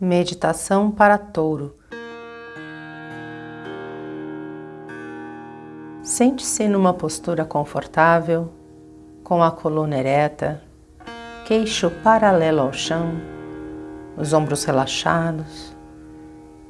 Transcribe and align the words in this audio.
Meditação 0.00 0.92
para 0.92 1.18
touro. 1.18 1.74
Sente-se 6.04 6.68
numa 6.68 6.94
postura 6.94 7.44
confortável, 7.44 8.48
com 9.24 9.42
a 9.42 9.50
coluna 9.50 9.98
ereta, 9.98 10.62
queixo 11.44 11.90
paralelo 12.04 12.60
ao 12.60 12.72
chão, 12.72 13.10
os 14.16 14.32
ombros 14.32 14.62
relaxados 14.62 15.76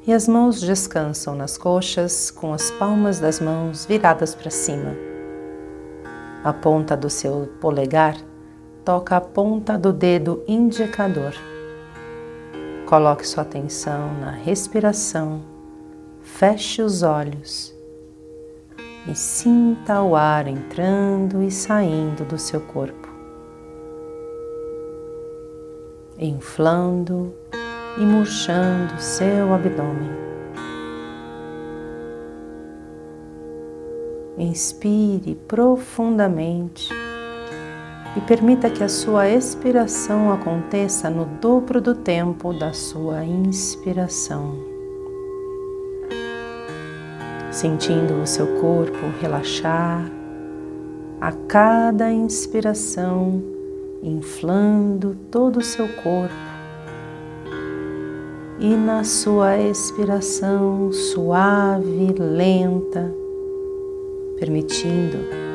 e 0.07 0.13
as 0.15 0.27
mãos 0.27 0.63
descansam 0.63 1.35
nas 1.35 1.59
coxas 1.59 2.31
com 2.31 2.55
as 2.55 2.71
palmas 2.71 3.21
das 3.21 3.41
mãos 3.41 3.85
viradas 3.85 4.35
para 4.35 4.51
cima. 4.51 4.97
A 6.43 6.55
ponta 6.55 6.97
do 6.97 7.11
seu 7.11 7.47
polegar 7.61 8.17
toca 8.87 9.19
a 9.19 9.21
ponta 9.21 9.77
do 9.77 9.93
dedo 9.93 10.43
indicador 10.49 11.35
Coloque 12.89 13.29
sua 13.29 13.43
atenção 13.43 14.15
na 14.19 14.31
respiração, 14.31 15.43
feche 16.23 16.81
os 16.81 17.03
olhos 17.03 17.75
e 19.07 19.15
sinta 19.15 20.01
o 20.01 20.17
ar 20.17 20.49
entrando 20.49 21.43
e 21.43 21.51
saindo 21.51 22.25
do 22.25 22.39
seu 22.39 22.63
corpo, 22.63 23.07
inflando 26.19 27.35
e 27.99 28.01
murchando 28.01 28.99
seu 28.99 29.53
abdômen. 29.53 30.11
Inspire 34.39 35.35
profundamente 35.47 36.89
e 38.19 38.21
permita 38.21 38.69
que 38.69 38.83
a 38.83 38.89
sua 38.89 39.31
expiração 39.31 40.33
aconteça 40.33 41.09
no 41.09 41.25
dobro 41.25 41.81
do 41.81 41.95
tempo 41.95 42.53
da 42.53 42.73
sua 42.73 43.25
inspiração. 43.25 44.57
Sentindo 47.53 48.21
o 48.21 48.27
seu 48.27 48.61
corpo 48.61 48.99
relaxar 49.21 50.11
a 51.21 51.31
cada 51.31 52.11
inspiração, 52.11 53.41
inflando 54.03 55.17
todo 55.31 55.59
o 55.59 55.65
seu 55.65 55.87
corpo, 56.03 56.35
e 58.59 58.75
na 58.75 59.05
sua 59.05 59.59
expiração 59.59 60.91
suave, 60.91 62.17
lenta, 62.19 63.15
permitindo 64.41 65.48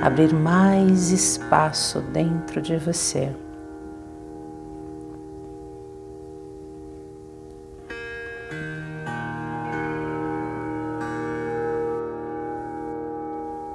abrir 0.00 0.32
mais 0.32 1.10
espaço 1.10 2.00
dentro 2.00 2.60
de 2.60 2.76
você. 2.76 3.32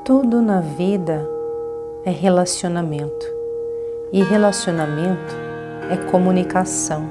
Tudo 0.03 0.41
na 0.41 0.61
vida 0.61 1.25
é 2.03 2.11
relacionamento 2.11 3.25
e 4.11 4.22
relacionamento 4.23 5.35
é 5.89 5.97
comunicação. 6.09 7.09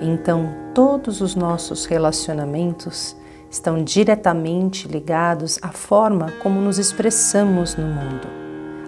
Então, 0.00 0.54
todos 0.74 1.20
os 1.20 1.34
nossos 1.34 1.84
relacionamentos 1.84 3.16
estão 3.52 3.84
diretamente 3.84 4.88
ligados 4.88 5.58
à 5.60 5.68
forma 5.68 6.32
como 6.42 6.58
nos 6.58 6.78
expressamos 6.78 7.76
no 7.76 7.86
mundo. 7.86 8.26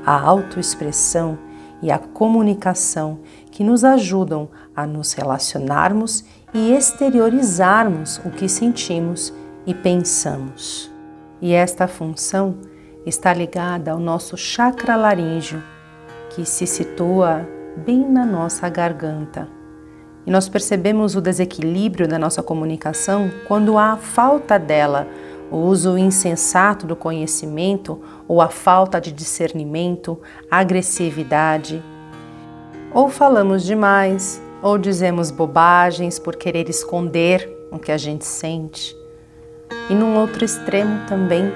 A 0.07 0.19
autoexpressão 0.19 1.39
e 1.83 1.93
a 1.93 1.99
comunicação 1.99 3.21
que 3.51 3.63
nos 3.63 3.85
ajudam 3.85 4.49
a 4.75 4.87
nos 4.87 5.13
relacionarmos 5.13 6.25
e 6.55 6.73
exteriorizarmos 6.73 8.19
o 8.25 8.31
que 8.31 8.49
sentimos 8.49 9.35
e 9.67 9.75
pensamos. 9.75 10.91
E 11.43 11.53
esta 11.53 11.87
função 11.87 12.57
está 13.05 13.35
ligada 13.35 13.93
ao 13.93 13.99
nosso 13.99 14.35
chakra 14.35 14.97
laríngeo, 14.97 15.63
que 16.31 16.47
se 16.47 16.67
situa 16.67 17.47
bem 17.85 18.09
na 18.09 18.25
nossa 18.25 18.67
garganta 18.71 19.47
e 20.27 20.31
nós 20.31 20.49
percebemos 20.49 21.15
o 21.15 21.21
desequilíbrio 21.21 22.09
da 22.09 22.19
nossa 22.19 22.43
comunicação 22.43 23.31
quando 23.47 23.77
há 23.77 23.93
a 23.93 23.97
falta 23.97 24.59
dela, 24.59 25.07
o 25.51 25.59
uso 25.59 25.99
insensato 25.99 26.87
do 26.87 26.97
conhecimento 26.97 28.01
ou 28.27 28.41
a 28.41 28.49
falta 28.49 29.01
de 29.01 29.13
discernimento, 29.13 30.19
agressividade. 30.51 31.83
Ou 32.93 33.09
falamos 33.09 33.63
demais, 33.65 34.41
ou 34.63 34.79
dizemos 34.79 35.31
bobagens 35.31 36.19
por 36.19 36.37
querer 36.37 36.71
esconder 36.71 37.51
o 37.71 37.79
que 37.79 37.93
a 37.93 37.99
gente 37.99 38.25
sente. 38.25 38.97
E 39.91 39.95
num 39.95 40.17
outro 40.19 40.45
extremo 40.45 41.07
também 41.07 41.53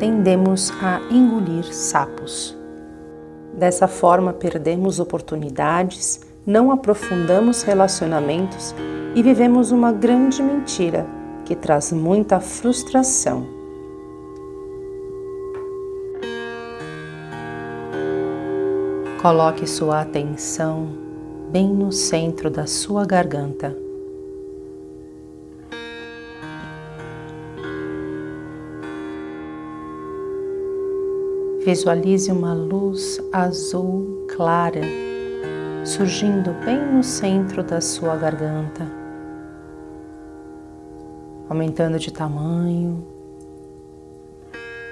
tendemos 0.00 0.72
a 0.82 1.00
engolir 1.10 1.72
sapos. 1.72 2.56
Dessa 3.52 3.86
forma, 3.86 4.32
perdemos 4.32 4.98
oportunidades 4.98 6.27
não 6.48 6.72
aprofundamos 6.72 7.62
relacionamentos 7.62 8.74
e 9.14 9.22
vivemos 9.22 9.70
uma 9.70 9.92
grande 9.92 10.42
mentira 10.42 11.06
que 11.44 11.54
traz 11.54 11.92
muita 11.92 12.40
frustração. 12.40 13.46
Coloque 19.20 19.66
sua 19.66 20.00
atenção 20.00 20.88
bem 21.50 21.68
no 21.68 21.92
centro 21.92 22.48
da 22.48 22.66
sua 22.66 23.04
garganta. 23.04 23.76
Visualize 31.62 32.32
uma 32.32 32.54
luz 32.54 33.20
azul 33.34 34.24
clara 34.34 35.07
surgindo 35.88 36.52
bem 36.66 36.84
no 36.84 37.02
centro 37.02 37.62
da 37.62 37.80
sua 37.80 38.14
garganta, 38.14 38.86
aumentando 41.48 41.98
de 41.98 42.12
tamanho 42.12 43.06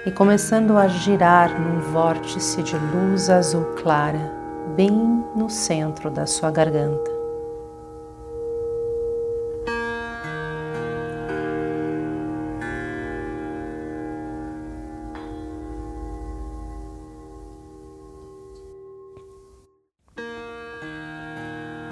e 0.06 0.10
começando 0.10 0.74
a 0.74 0.88
girar 0.88 1.60
num 1.60 1.80
vórtice 1.92 2.62
de 2.62 2.78
luz 2.78 3.28
azul 3.28 3.74
clara, 3.74 4.32
bem 4.74 5.22
no 5.36 5.50
centro 5.50 6.10
da 6.10 6.24
sua 6.24 6.50
garganta. 6.50 7.15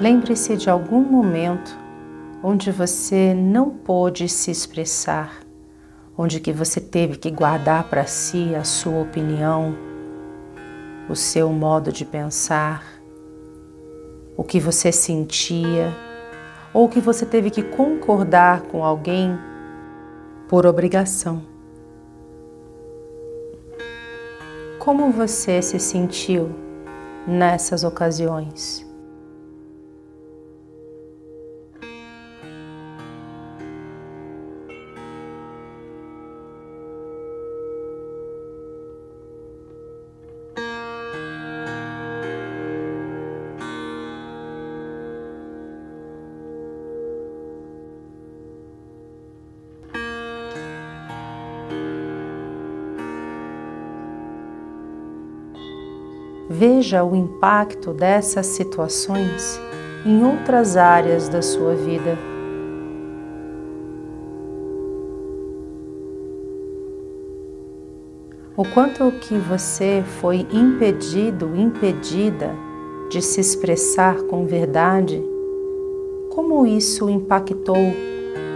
Lembre-se 0.04 0.54
de 0.58 0.68
algum 0.68 1.00
momento 1.00 1.74
onde 2.42 2.70
você 2.70 3.32
não 3.32 3.70
pôde 3.70 4.28
se 4.28 4.50
expressar, 4.50 5.40
onde 6.14 6.40
que 6.40 6.52
você 6.52 6.78
teve 6.78 7.16
que 7.16 7.30
guardar 7.30 7.88
para 7.88 8.04
si 8.04 8.54
a 8.54 8.64
sua 8.64 9.00
opinião, 9.00 9.74
o 11.08 11.16
seu 11.16 11.48
modo 11.48 11.90
de 11.90 12.04
pensar, 12.04 12.84
o 14.36 14.44
que 14.44 14.60
você 14.60 14.92
sentia, 14.92 15.90
ou 16.74 16.86
que 16.86 17.00
você 17.00 17.24
teve 17.24 17.48
que 17.48 17.62
concordar 17.62 18.60
com 18.64 18.84
alguém 18.84 19.38
por 20.50 20.66
obrigação. 20.66 21.40
Como 24.78 25.10
você 25.10 25.62
se 25.62 25.78
sentiu 25.78 26.50
nessas 27.26 27.84
ocasiões? 27.84 28.83
Veja 56.66 57.04
o 57.04 57.14
impacto 57.14 57.92
dessas 57.92 58.46
situações 58.46 59.60
em 60.06 60.24
outras 60.24 60.78
áreas 60.78 61.28
da 61.28 61.42
sua 61.42 61.74
vida. 61.74 62.16
O 68.56 68.64
quanto 68.72 69.12
que 69.20 69.36
você 69.36 70.02
foi 70.22 70.46
impedido, 70.50 71.54
impedida 71.54 72.50
de 73.10 73.20
se 73.20 73.42
expressar 73.42 74.22
com 74.22 74.46
verdade, 74.46 75.22
como 76.30 76.66
isso 76.66 77.10
impactou 77.10 77.76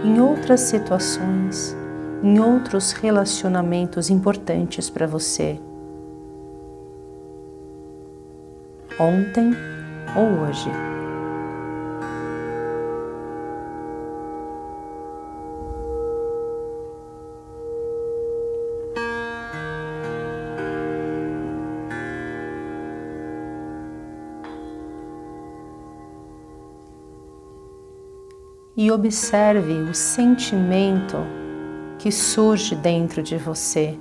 em 0.03 0.19
outras 0.19 0.61
situações, 0.61 1.77
em 2.23 2.39
outros 2.39 2.91
relacionamentos 2.91 4.09
importantes 4.09 4.89
para 4.89 5.05
você. 5.05 5.59
Ontem 8.99 9.51
ou 10.15 10.41
hoje. 10.41 10.69
e 28.79 28.89
observe 28.91 29.73
o 29.73 29.93
sentimento 29.93 31.17
que 31.97 32.09
surge 32.13 32.73
dentro 32.75 33.21
de 33.21 33.35
você, 33.35 33.99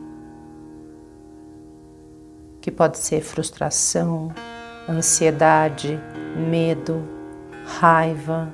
que 2.61 2.71
pode 2.71 2.97
ser 2.99 3.21
frustração, 3.21 4.33
ansiedade, 4.89 6.01
medo, 6.35 7.05
raiva. 7.67 8.53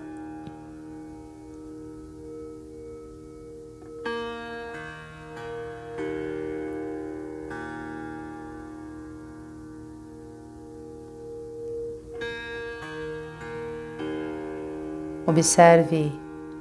Observe 15.27 16.13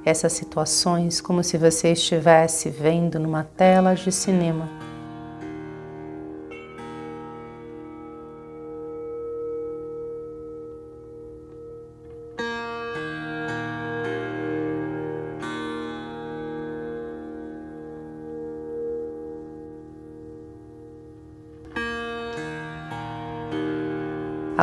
essas 0.04 0.32
situações 0.32 1.20
como 1.20 1.42
se 1.42 1.56
você 1.56 1.92
estivesse 1.92 2.68
vendo 2.70 3.18
numa 3.18 3.44
tela 3.44 3.94
de 3.94 4.10
cinema. 4.10 4.68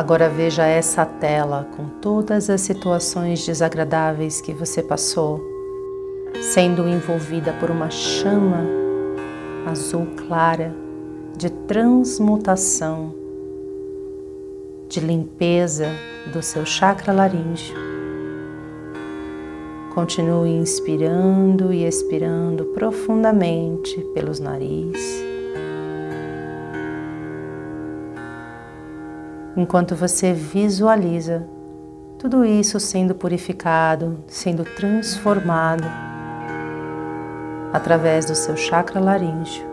Agora 0.02 0.28
veja 0.28 0.66
essa 0.66 1.06
tela 1.06 1.68
com 1.76 1.86
todas 2.00 2.50
as 2.50 2.60
situações 2.62 3.46
desagradáveis 3.46 4.40
que 4.40 4.52
você 4.52 4.82
passou, 4.82 5.40
sendo 6.52 6.88
envolvida 6.88 7.52
por 7.60 7.70
uma 7.70 7.88
chama 7.88 8.66
azul 9.64 10.08
clara 10.26 10.74
de 11.38 11.48
transmutação, 11.50 13.14
de 14.88 14.98
limpeza 14.98 15.86
do 16.32 16.42
seu 16.42 16.66
chakra 16.66 17.12
laríngeo. 17.12 17.76
Continue 19.94 20.50
inspirando 20.50 21.72
e 21.72 21.84
expirando 21.84 22.64
profundamente 22.74 24.00
pelos 24.12 24.40
nariz 24.40 25.21
enquanto 29.56 29.94
você 29.94 30.32
visualiza 30.32 31.46
tudo 32.18 32.44
isso 32.44 32.78
sendo 32.78 33.14
purificado, 33.14 34.22
sendo 34.28 34.64
transformado 34.64 35.84
através 37.72 38.26
do 38.26 38.34
seu 38.34 38.56
chakra 38.56 39.00
laríngeo. 39.00 39.66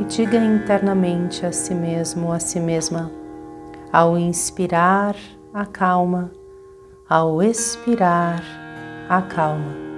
E 0.00 0.04
diga 0.04 0.38
internamente 0.38 1.46
a 1.46 1.52
si 1.52 1.74
mesmo, 1.74 2.32
a 2.32 2.40
si 2.40 2.58
mesma, 2.58 3.08
ao 3.92 4.18
inspirar, 4.18 5.14
a 5.54 5.64
calma, 5.64 6.32
ao 7.08 7.40
expirar, 7.40 8.42
a 9.08 9.22
calma. 9.22 9.91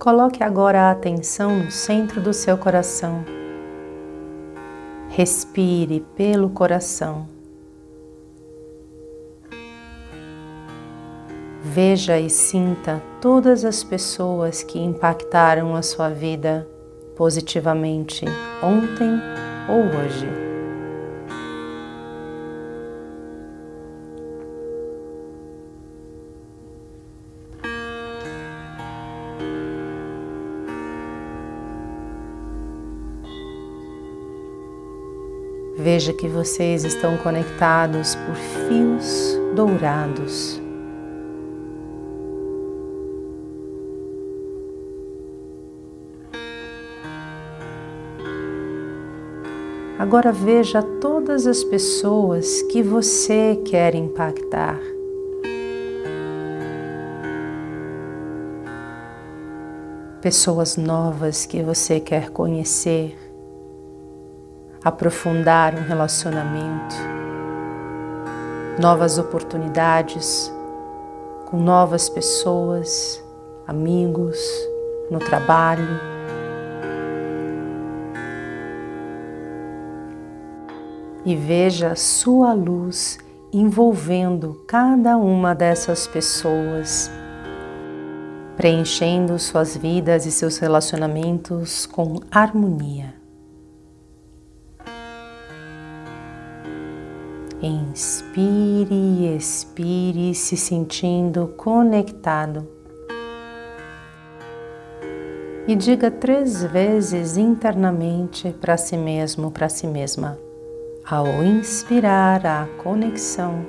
Coloque 0.00 0.42
agora 0.42 0.84
a 0.84 0.92
atenção 0.92 1.58
no 1.58 1.70
centro 1.70 2.22
do 2.22 2.32
seu 2.32 2.56
coração. 2.56 3.22
Respire 5.10 6.00
pelo 6.16 6.48
coração. 6.48 7.28
Veja 11.62 12.18
e 12.18 12.30
sinta 12.30 13.02
todas 13.20 13.62
as 13.62 13.84
pessoas 13.84 14.62
que 14.62 14.78
impactaram 14.78 15.76
a 15.76 15.82
sua 15.82 16.08
vida 16.08 16.66
positivamente 17.14 18.24
ontem 18.62 19.20
ou 19.68 19.82
hoje. 19.82 20.39
Veja 35.82 36.12
que 36.12 36.28
vocês 36.28 36.84
estão 36.84 37.16
conectados 37.16 38.14
por 38.14 38.34
fios 38.34 39.38
dourados. 39.56 40.60
Agora 49.98 50.30
veja 50.32 50.82
todas 50.82 51.46
as 51.46 51.64
pessoas 51.64 52.60
que 52.62 52.82
você 52.82 53.58
quer 53.64 53.94
impactar. 53.94 54.78
Pessoas 60.20 60.76
novas 60.76 61.46
que 61.46 61.62
você 61.62 61.98
quer 61.98 62.28
conhecer 62.28 63.29
aprofundar 64.82 65.74
um 65.74 65.82
relacionamento, 65.82 66.96
novas 68.80 69.18
oportunidades 69.18 70.50
com 71.50 71.58
novas 71.58 72.08
pessoas, 72.08 73.22
amigos, 73.66 74.38
no 75.10 75.18
trabalho. 75.18 76.00
E 81.26 81.36
veja 81.36 81.88
a 81.88 81.96
sua 81.96 82.54
luz 82.54 83.18
envolvendo 83.52 84.64
cada 84.66 85.18
uma 85.18 85.54
dessas 85.54 86.06
pessoas, 86.06 87.10
preenchendo 88.56 89.38
suas 89.38 89.76
vidas 89.76 90.24
e 90.24 90.30
seus 90.30 90.56
relacionamentos 90.56 91.84
com 91.84 92.20
harmonia. 92.30 93.19
Inspire 97.62 98.88
e 98.90 99.36
expire, 99.36 100.34
se 100.34 100.56
sentindo 100.56 101.48
conectado. 101.58 102.66
E 105.68 105.76
diga 105.76 106.10
três 106.10 106.64
vezes 106.64 107.36
internamente 107.36 108.50
para 108.58 108.78
si 108.78 108.96
mesmo, 108.96 109.50
para 109.50 109.68
si 109.68 109.86
mesma, 109.86 110.38
ao 111.04 111.26
inspirar 111.44 112.46
a 112.46 112.66
conexão, 112.82 113.66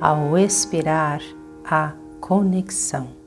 ao 0.00 0.38
expirar 0.38 1.20
a 1.64 1.92
conexão. 2.20 3.23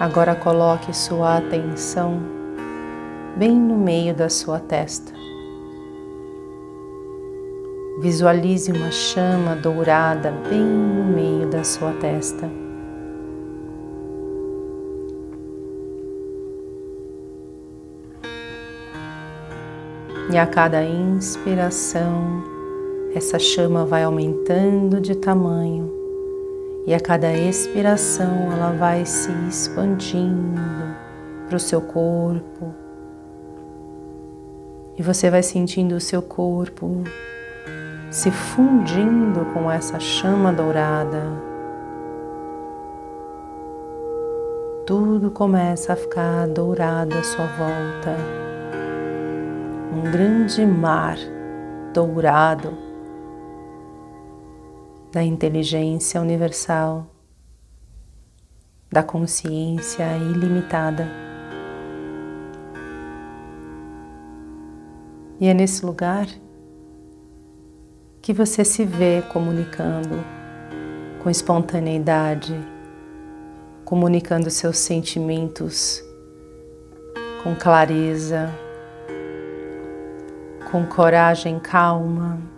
Agora 0.00 0.34
coloque 0.34 0.92
sua 0.92 1.38
atenção 1.38 2.20
bem 3.36 3.56
no 3.56 3.76
meio 3.76 4.12
da 4.12 4.28
sua 4.28 4.58
testa. 4.58 5.12
Visualize 8.00 8.72
uma 8.72 8.90
chama 8.90 9.54
dourada 9.54 10.32
bem 10.50 10.60
no 10.60 11.04
meio 11.04 11.48
da 11.48 11.62
sua 11.62 11.92
testa. 11.92 12.50
E 20.32 20.36
a 20.36 20.46
cada 20.46 20.82
inspiração, 20.82 22.42
essa 23.14 23.38
chama 23.38 23.86
vai 23.86 24.02
aumentando 24.02 25.00
de 25.00 25.14
tamanho, 25.14 26.03
e 26.86 26.94
a 26.94 27.00
cada 27.00 27.32
expiração 27.32 28.52
ela 28.52 28.72
vai 28.72 29.06
se 29.06 29.32
expandindo 29.48 30.60
para 31.46 31.56
o 31.56 31.60
seu 31.60 31.80
corpo, 31.80 32.74
e 34.96 35.02
você 35.02 35.30
vai 35.30 35.42
sentindo 35.42 35.96
o 35.96 36.00
seu 36.00 36.22
corpo 36.22 37.02
se 38.10 38.30
fundindo 38.30 39.44
com 39.52 39.68
essa 39.68 39.98
chama 39.98 40.52
dourada. 40.52 41.22
Tudo 44.86 45.30
começa 45.32 45.94
a 45.94 45.96
ficar 45.96 46.46
dourado 46.46 47.16
à 47.16 47.22
sua 47.24 47.46
volta. 47.46 48.16
Um 49.92 50.12
grande 50.12 50.64
mar 50.64 51.16
dourado 51.92 52.93
da 55.14 55.22
inteligência 55.22 56.20
universal, 56.20 57.06
da 58.90 59.00
consciência 59.00 60.04
ilimitada. 60.16 61.06
E 65.38 65.46
é 65.46 65.54
nesse 65.54 65.86
lugar 65.86 66.26
que 68.20 68.32
você 68.32 68.64
se 68.64 68.84
vê 68.84 69.22
comunicando 69.32 70.16
com 71.22 71.30
espontaneidade, 71.30 72.58
comunicando 73.84 74.50
seus 74.50 74.78
sentimentos 74.78 76.02
com 77.44 77.54
clareza, 77.54 78.50
com 80.72 80.84
coragem 80.84 81.60
calma. 81.60 82.53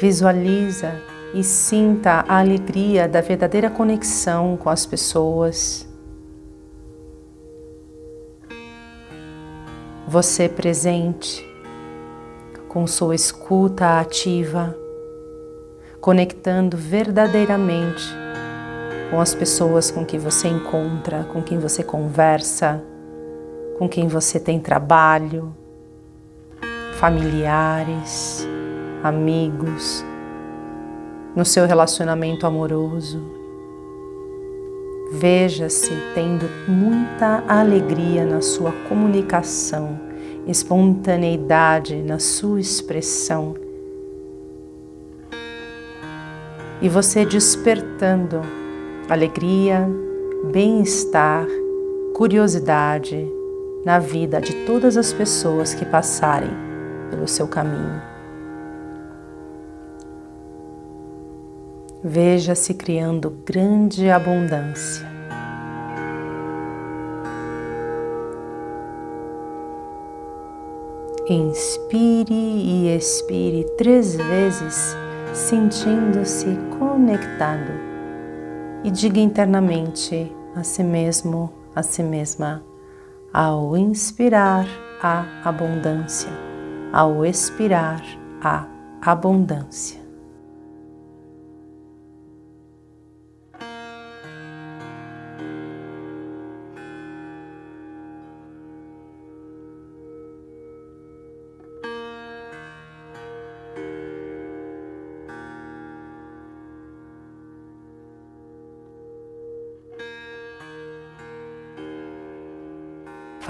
Visualiza 0.00 0.94
e 1.34 1.44
sinta 1.44 2.24
a 2.26 2.38
alegria 2.38 3.06
da 3.06 3.20
verdadeira 3.20 3.68
conexão 3.68 4.56
com 4.56 4.70
as 4.70 4.86
pessoas. 4.86 5.86
Você 10.08 10.48
presente, 10.48 11.46
com 12.66 12.86
sua 12.86 13.14
escuta 13.14 14.00
ativa, 14.00 14.74
conectando 16.00 16.78
verdadeiramente 16.78 18.02
com 19.10 19.20
as 19.20 19.34
pessoas 19.34 19.90
com 19.90 20.02
quem 20.06 20.18
você 20.18 20.48
encontra, 20.48 21.24
com 21.24 21.42
quem 21.42 21.58
você 21.58 21.84
conversa, 21.84 22.82
com 23.78 23.86
quem 23.86 24.08
você 24.08 24.40
tem 24.40 24.60
trabalho, 24.60 25.54
familiares, 26.94 28.48
amigos, 29.02 30.04
no 31.34 31.44
seu 31.44 31.66
relacionamento 31.66 32.46
amoroso. 32.46 33.20
Veja-se 35.12 35.90
tendo 36.14 36.46
muita 36.68 37.42
alegria 37.48 38.24
na 38.24 38.40
sua 38.40 38.72
comunicação, 38.88 39.98
espontaneidade 40.46 41.96
na 42.02 42.18
sua 42.18 42.60
expressão. 42.60 43.54
E 46.80 46.88
você 46.88 47.24
despertando 47.24 48.40
alegria, 49.08 49.88
bem-estar, 50.52 51.46
curiosidade 52.14 53.28
na 53.84 53.98
vida 53.98 54.40
de 54.40 54.64
todas 54.64 54.96
as 54.96 55.12
pessoas 55.12 55.74
que 55.74 55.84
passarem 55.84 56.50
pelo 57.10 57.26
seu 57.26 57.48
caminho. 57.48 58.09
Veja-se 62.02 62.74
criando 62.74 63.30
grande 63.44 64.10
abundância. 64.10 65.08
Inspire 71.28 72.32
e 72.32 72.96
expire 72.96 73.64
três 73.76 74.16
vezes, 74.16 74.96
sentindo-se 75.32 76.58
conectado. 76.78 77.72
E 78.82 78.90
diga 78.90 79.20
internamente 79.20 80.30
a 80.56 80.64
si 80.64 80.82
mesmo, 80.82 81.52
a 81.74 81.82
si 81.82 82.02
mesma, 82.02 82.62
ao 83.32 83.76
inspirar 83.76 84.66
a 85.02 85.24
abundância 85.44 86.50
ao 86.92 87.24
expirar 87.24 88.02
a 88.42 88.66
abundância. 89.00 89.99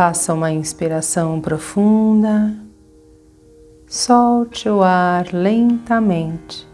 Faça 0.00 0.32
uma 0.32 0.50
inspiração 0.50 1.42
profunda 1.42 2.56
solte 3.86 4.66
o 4.66 4.82
ar 4.82 5.30
lentamente. 5.30 6.66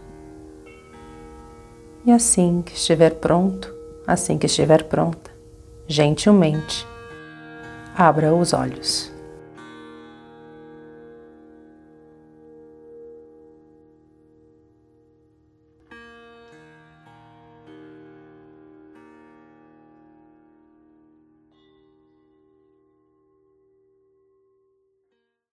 E 2.05 2.11
assim 2.13 2.61
que 2.61 2.71
estiver 2.71 3.15
pronto, 3.15 3.69
assim 4.07 4.37
que 4.37 4.45
estiver 4.45 4.83
pronta, 4.83 5.29
gentilmente, 5.89 6.87
abra 7.97 8.33
os 8.33 8.53
olhos. 8.53 9.11